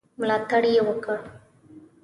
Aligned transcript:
ملاتړ 0.19 0.63
یې 0.73 0.81
وکړ. 0.87 1.17